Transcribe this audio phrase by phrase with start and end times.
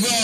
[0.00, 0.23] how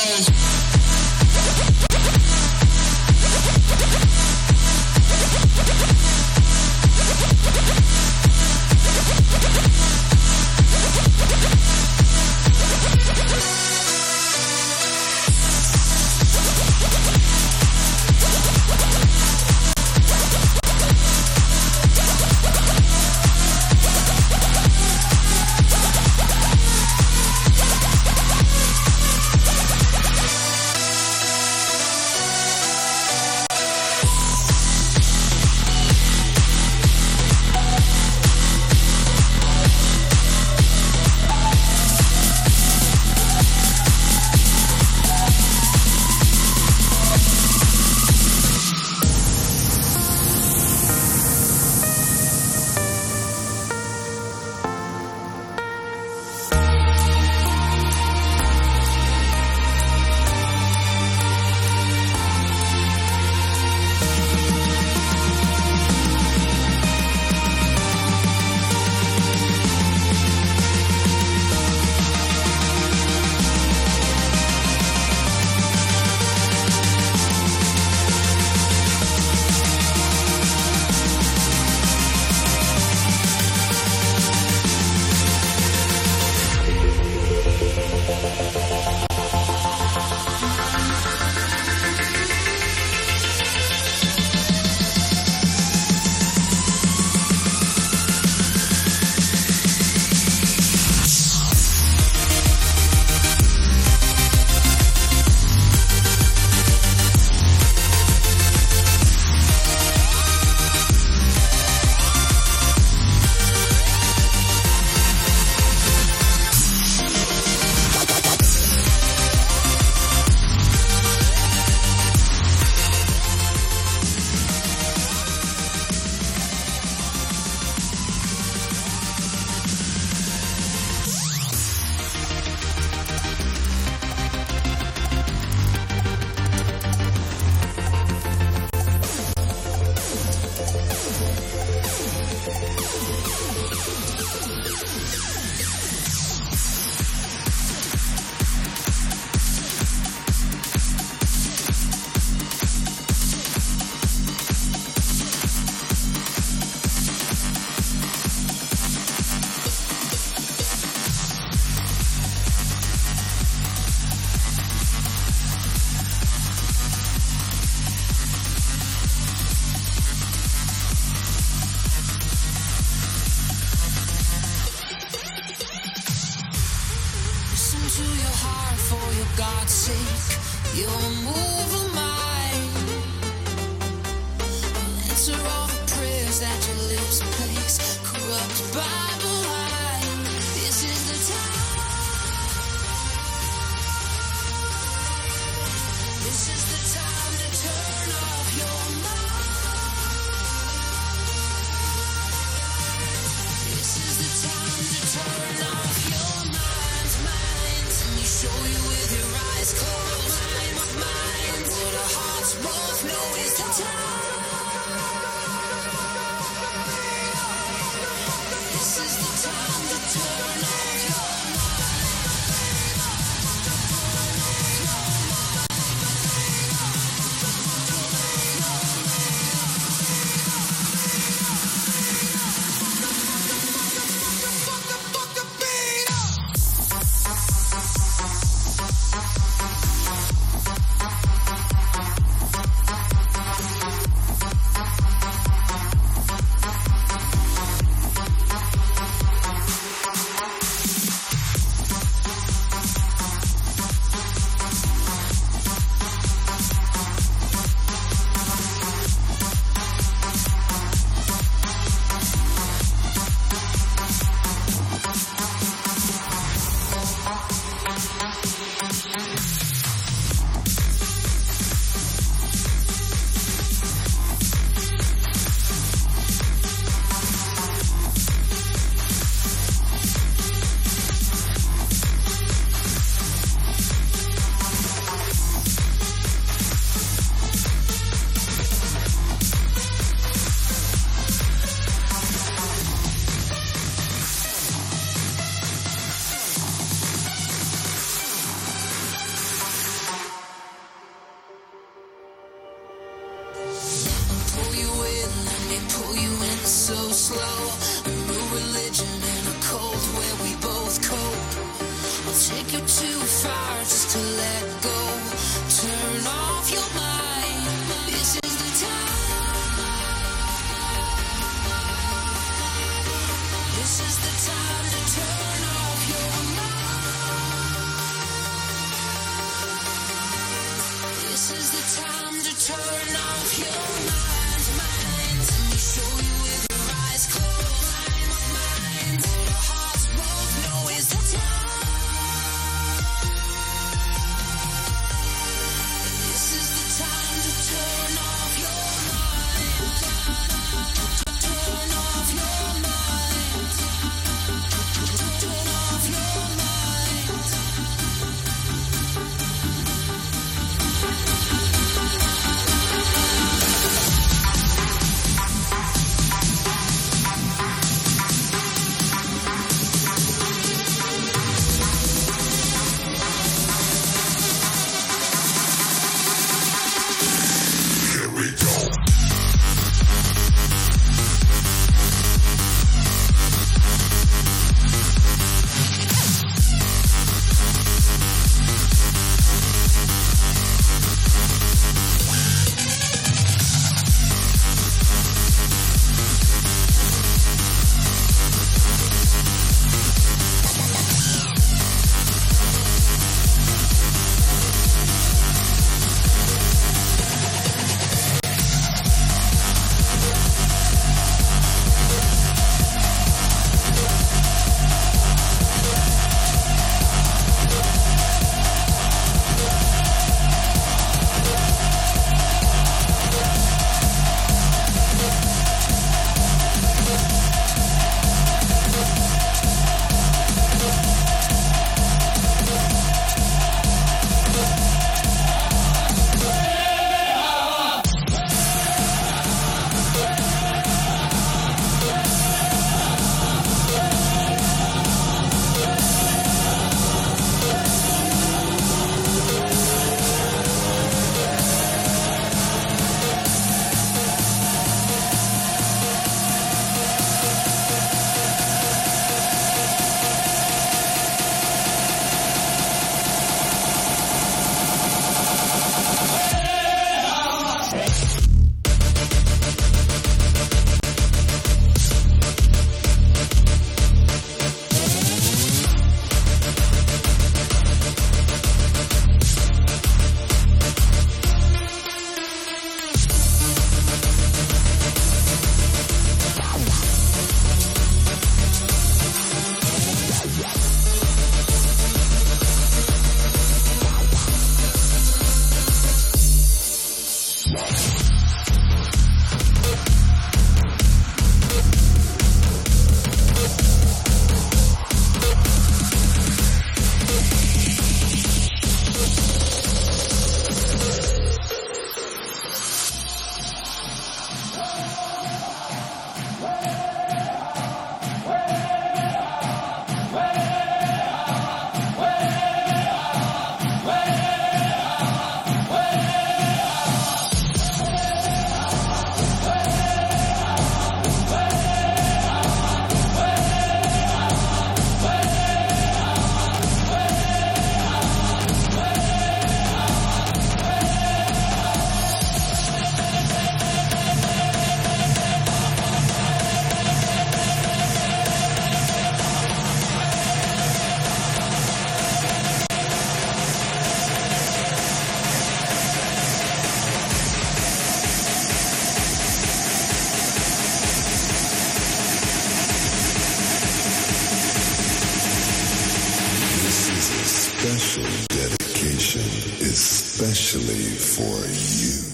[567.98, 569.42] special dedication,
[569.82, 572.29] especially for you.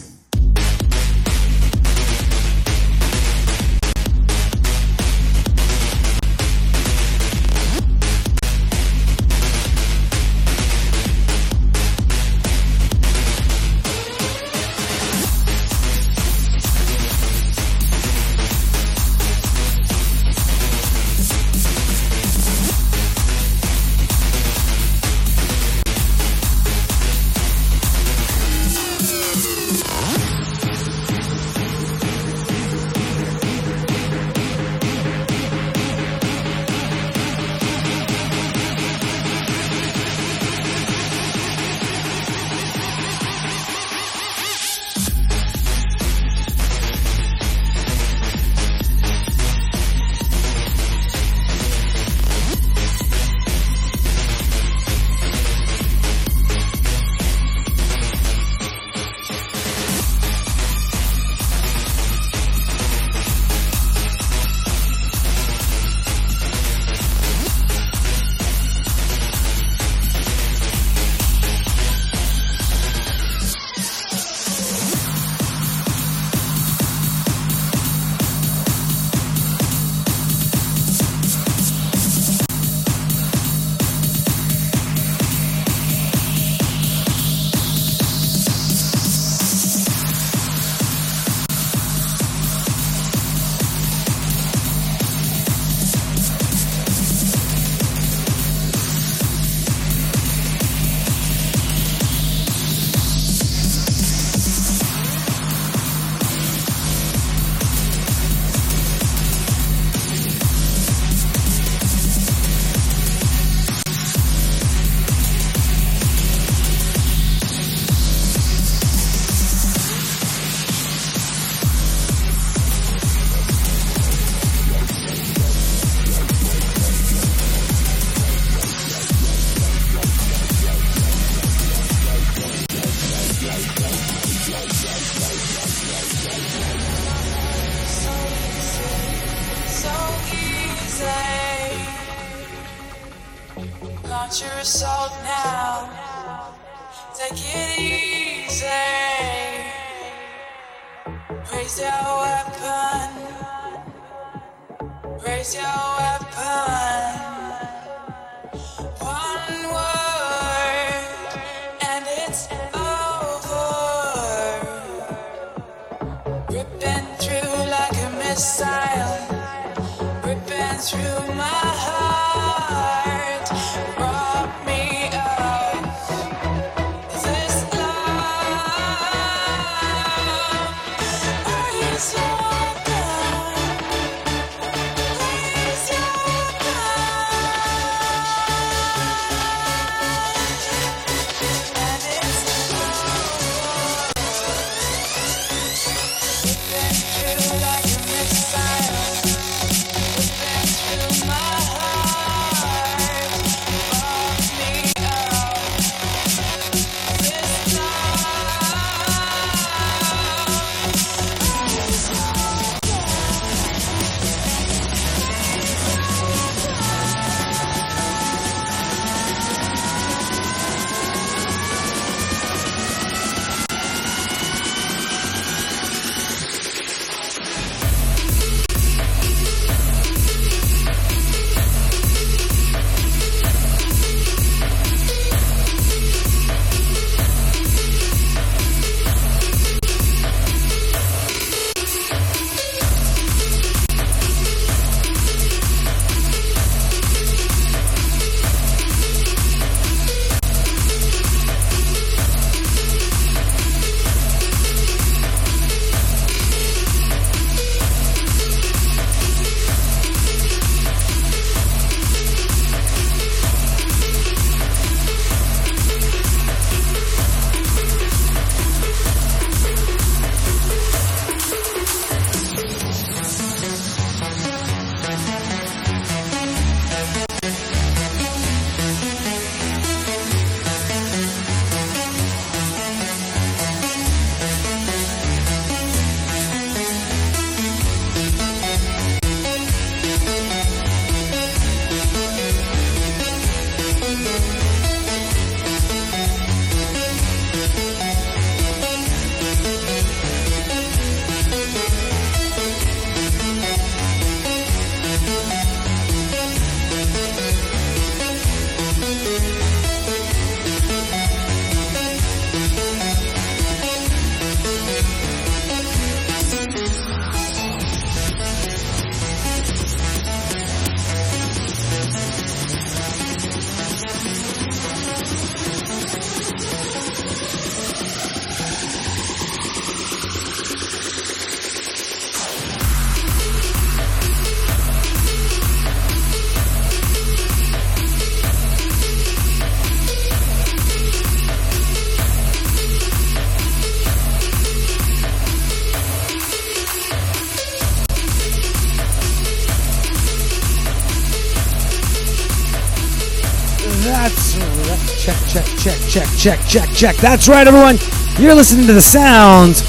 [356.37, 357.17] Check, check, check.
[357.17, 357.97] That's right, everyone.
[358.39, 359.81] You're listening to the sounds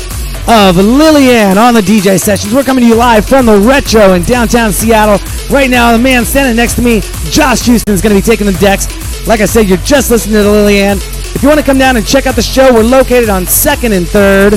[0.47, 2.53] of Lilly Ann on the DJ sessions.
[2.53, 5.19] We're coming to you live from the Retro in downtown Seattle.
[5.53, 8.47] Right now, the man standing next to me, Josh Houston, is going to be taking
[8.47, 8.87] the decks.
[9.27, 10.97] Like I said, you're just listening to Lilly Ann.
[10.97, 13.95] If you want to come down and check out the show, we're located on 2nd
[13.95, 14.53] and 3rd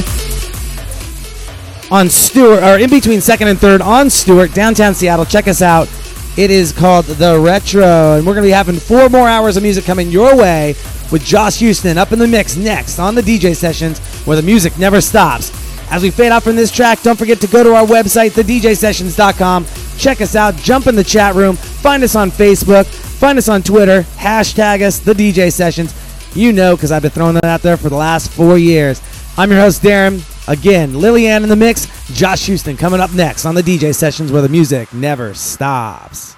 [1.91, 5.25] on Stewart, or in between second and third on Stewart, downtown Seattle.
[5.25, 5.89] Check us out.
[6.37, 9.65] It is called The Retro, and we're going to be having four more hours of
[9.65, 10.77] music coming your way
[11.11, 14.79] with Josh Houston up in the mix next on the DJ sessions where the music
[14.79, 15.51] never stops.
[15.91, 19.67] As we fade out from this track, don't forget to go to our website, thedjsessions.com.
[19.99, 23.63] Check us out, jump in the chat room, find us on Facebook, find us on
[23.63, 25.95] Twitter, hashtag us, the DJ sessions.
[26.37, 29.03] You know, because I've been throwing that out there for the last four years.
[29.37, 30.25] I'm your host, Darren.
[30.49, 34.31] Again, Lilly Ann in the mix, Josh Houston coming up next on the DJ sessions
[34.31, 36.37] where the music never stops.